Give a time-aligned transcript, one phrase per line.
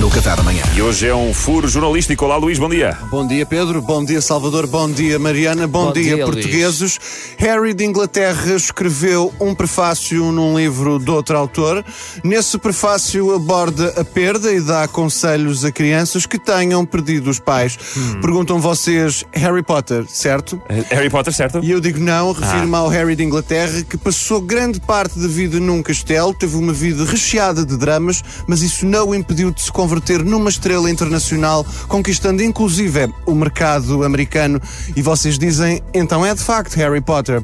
[0.00, 0.62] no Café da Manhã.
[0.74, 2.24] E hoje é um furo jornalístico.
[2.26, 2.98] Olá, Luís, bom dia.
[3.10, 3.80] Bom dia, Pedro.
[3.80, 4.66] Bom dia, Salvador.
[4.66, 5.66] Bom dia, Mariana.
[5.66, 6.98] Bom, Bom dia, dia, portugueses.
[7.38, 11.84] Harry de Inglaterra escreveu um prefácio num livro de outro autor.
[12.22, 17.78] Nesse prefácio aborda a perda e dá conselhos a crianças que tenham perdido os pais.
[17.96, 18.20] Hum.
[18.20, 20.60] Perguntam vocês, Harry Potter, certo?
[20.68, 21.60] Eh, Harry Potter, certo?
[21.62, 22.78] E eu digo não, refiro-me Ah.
[22.78, 27.04] ao Harry de Inglaterra, que passou grande parte da vida num castelo, teve uma vida
[27.04, 32.42] recheada de dramas, mas isso não o impediu de se converter numa estrela internacional, conquistando
[32.42, 34.60] inclusive o mercado americano.
[34.96, 37.40] E vocês dizem, então é de facto Harry Potter.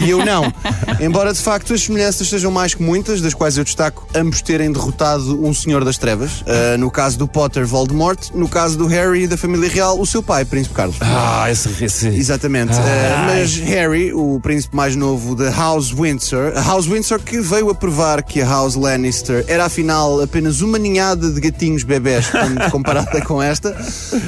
[0.00, 0.52] E eu não.
[1.00, 4.72] Embora de facto as semelhanças sejam mais que muitas, das quais eu destaco ambos terem
[4.72, 6.42] derrotado um Senhor das Trevas.
[6.48, 8.18] Ah, no caso do Potter, Voldemort.
[8.34, 10.96] No caso do Harry e da família real, o seu pai, Príncipe Carlos.
[11.00, 11.84] Ah, esse.
[11.84, 12.08] esse...
[12.08, 12.72] Exatamente.
[12.72, 12.80] Uh,
[13.26, 17.74] mas Harry, o príncipe mais novo da House Windsor, a House Windsor que veio a
[17.74, 23.20] provar que a House Lannister era afinal apenas uma ninhada de gatinhos bebés quando comparada
[23.22, 23.76] com esta,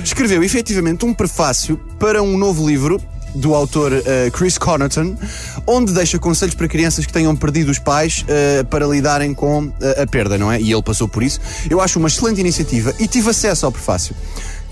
[0.05, 3.01] escreveu efetivamente um prefácio para um novo livro
[3.37, 5.17] do autor uh, Chris Connaughton,
[5.67, 9.75] onde deixa conselhos para crianças que tenham perdido os pais uh, para lidarem com uh,
[10.03, 10.61] a perda, não é?
[10.61, 11.41] E ele passou por isso.
[11.69, 14.15] Eu acho uma excelente iniciativa e tive acesso ao prefácio,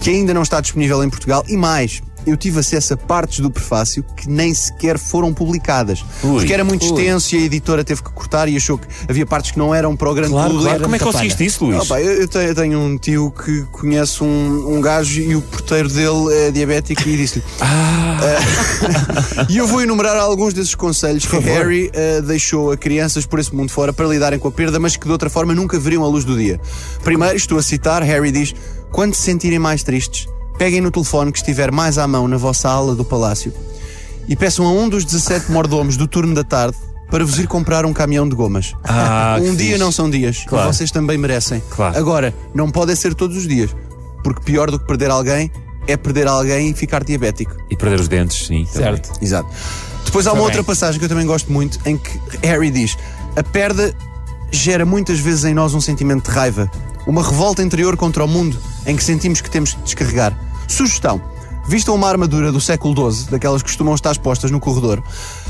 [0.01, 2.03] que ainda não está disponível em Portugal, e mais.
[2.27, 6.05] Eu tive acesso a partes do prefácio que nem sequer foram publicadas.
[6.23, 6.35] Ui.
[6.39, 9.51] porque era muito extenso e a editora teve que cortar e achou que havia partes
[9.51, 10.69] que não eram para o grande Claro, público.
[10.69, 10.83] claro.
[10.85, 11.83] Como é que conseguiste isso, Luís?
[11.83, 15.37] Ah, pá, eu, eu tenho, eu tenho um tio que conhece um, um gajo e
[15.37, 17.45] o porteiro dele é diabético e disse-lhe.
[18.17, 23.39] Ah, e eu vou enumerar alguns desses conselhos que Harry ah, deixou a crianças por
[23.39, 26.05] esse mundo fora para lidarem com a perda, mas que de outra forma nunca veriam
[26.05, 26.61] a luz do dia.
[27.03, 28.55] Primeiro, estou a citar, Harry diz:
[28.93, 30.27] quando se sentirem mais tristes,
[30.59, 33.53] peguem no telefone que estiver mais à mão na vossa ala do palácio
[34.29, 36.77] e peçam a um dos 17 mordomos do turno da tarde
[37.11, 38.75] para vos ir comprar um caminhão de gomas.
[38.83, 39.79] Ah, um dia fixe.
[39.79, 40.45] não são dias.
[40.47, 40.73] Claro.
[40.73, 41.63] Vocês também merecem.
[41.71, 41.97] Claro.
[41.97, 43.75] Agora, não podem ser todos os dias.
[44.23, 45.51] Porque pior do que perder alguém
[45.87, 47.55] é perder alguém e ficar diabético.
[47.71, 48.65] E perder os dentes, sim.
[48.73, 48.97] também.
[48.97, 49.13] Certo.
[49.23, 49.49] Exato.
[50.05, 52.97] Depois há uma outra passagem que eu também gosto muito em que Harry diz:
[53.37, 53.95] A perda
[54.51, 56.71] gera muitas vezes em nós um sentimento de raiva,
[57.07, 60.39] uma revolta interior contra o mundo em que sentimos que temos que descarregar.
[60.69, 61.21] Sugestão:
[61.69, 65.03] vistam uma armadura do século XII, daquelas que costumam estar expostas no corredor.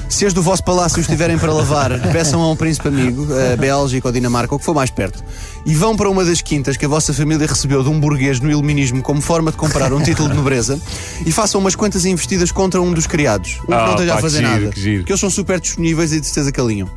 [0.08, 4.06] Se as do vosso palácio estiverem para lavar, peçam a um príncipe amigo, a Bélgica
[4.08, 5.24] ou Dinamarca, ou que for mais perto,
[5.64, 8.50] e vão para uma das quintas que a vossa família recebeu de um burguês no
[8.50, 10.78] iluminismo como forma de comprar um título de nobreza
[11.24, 13.58] e façam umas quantas investidas contra um dos criados.
[13.62, 15.04] Um que Ah, não esteja a fazer que giro, nada.
[15.06, 16.88] que eles são super disponíveis e de certeza que alinham.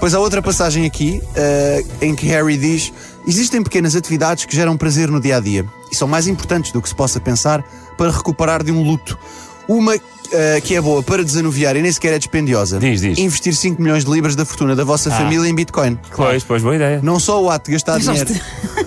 [0.00, 2.92] Pois há outra passagem aqui eh, em que Harry diz:
[3.26, 6.82] Existem pequenas atividades que geram prazer no dia a dia e são mais importantes do
[6.82, 7.64] que se possa pensar
[7.96, 9.18] para recuperar de um luto.
[9.66, 9.94] Uma
[10.32, 12.78] eh, que é boa para desanuviar e nem sequer é dispendiosa.
[12.78, 13.18] Diz, diz.
[13.18, 15.98] Investir 5 milhões de libras da fortuna da vossa família em Bitcoin.
[16.14, 17.00] Pois, pois, boa ideia.
[17.02, 18.34] Não só o ato de gastar dinheiro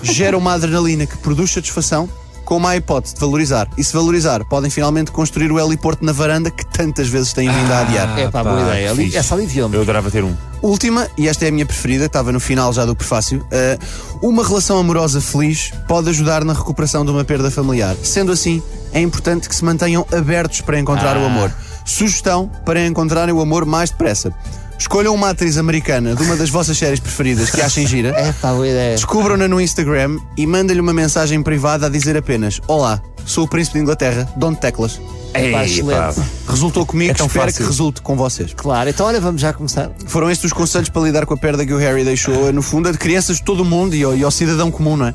[0.01, 2.09] gera uma adrenalina que produz satisfação,
[2.47, 3.67] como a hipótese de valorizar.
[3.77, 7.73] E se valorizar, podem finalmente construir o heliporto na varanda que tantas vezes têm vindo
[7.73, 8.17] a adiar.
[8.17, 8.89] É pá, boa ideia.
[8.89, 9.13] Ali-.
[9.13, 9.75] Essa aliviou-me.
[9.75, 10.33] Eu adorava ter um.
[10.61, 13.45] Última, e esta é a minha preferida, estava no final já do prefácio.
[13.51, 13.77] eh,
[14.21, 17.97] uma relação amorosa feliz pode ajudar na recuperação de uma perda familiar.
[18.01, 21.53] Sendo assim, é importante que se mantenham abertos para encontrar o amor.
[21.85, 24.33] Sugestão para encontrarem o amor mais depressa.
[24.77, 28.09] Escolham uma atriz americana de uma das vossas séries preferidas que achem gira.
[28.17, 28.95] É pá, boa ideia.
[28.95, 33.77] Descubram-na no Instagram e mandem-lhe uma mensagem privada a dizer apenas: Olá, sou o príncipe
[33.77, 34.99] de Inglaterra, Dom de Teclas.
[35.33, 36.15] Ei, pá, excelente.
[36.15, 36.23] pá.
[36.47, 37.61] Resultou comigo, É tão espero fácil.
[37.61, 38.53] que resulte com vocês.
[38.55, 39.91] Claro, então olha, vamos já começar.
[40.07, 42.87] Foram estes os conselhos para lidar com a perda que o Harry deixou, no fundo,
[42.89, 45.13] a de crianças de todo o mundo e ao, e ao cidadão comum, não é?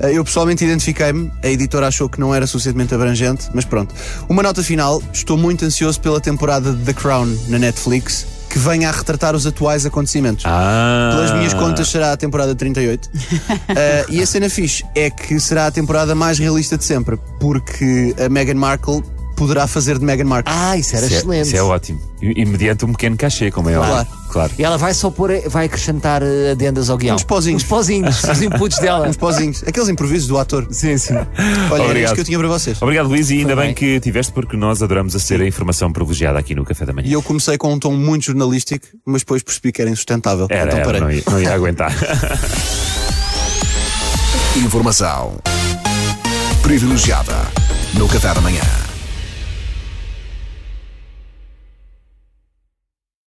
[0.00, 3.94] Eh, Eu pessoalmente identifiquei-me, a editora achou que não era suficientemente abrangente, mas pronto.
[4.28, 8.88] Uma nota final: estou muito ansioso pela temporada de The Crown na Netflix, que venha
[8.88, 10.44] a retratar os atuais acontecimentos.
[10.46, 11.10] Ah.
[11.12, 13.10] Pelas minhas contas será a temporada 38.
[13.76, 18.14] Eh, e a cena fixe é que será a temporada mais realista de sempre, porque
[18.24, 19.02] a Meghan Markle
[19.34, 20.52] poderá fazer de Meghan Markle.
[20.56, 21.46] Ah, isso era Isso é, excelente.
[21.48, 22.00] isso é ótimo.
[22.22, 23.92] E, e mediante um pequeno cachê, como é óbvio.
[23.92, 24.08] Claro.
[24.34, 24.52] Claro.
[24.58, 27.14] E ela vai só pôr, vai acrescentar eh, adendas ao guião.
[27.14, 27.62] Uns pozinhos.
[27.62, 29.06] Uns pozinhos, os inputs dela.
[29.08, 30.66] Uns pozinhos, aqueles improvisos do ator.
[30.72, 31.14] Sim, sim.
[31.14, 32.04] Olha, era Obrigado.
[32.06, 32.82] isto que eu tinha para vocês.
[32.82, 33.74] Obrigado, Luís, e ainda bem bem.
[33.74, 37.06] que tiveste, porque nós adoramos a ser a informação privilegiada aqui no Café da Manhã.
[37.06, 40.48] E eu comecei com um tom muito jornalístico, mas depois percebi que era insustentável.
[40.50, 41.00] Era, então era, parei.
[41.00, 41.92] não, ia, não ia aguentar.
[44.56, 45.36] Informação
[46.62, 47.36] privilegiada
[47.94, 48.83] no Café da Manhã.